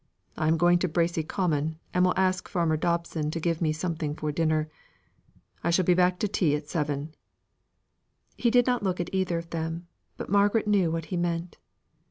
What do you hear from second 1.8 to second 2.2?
and will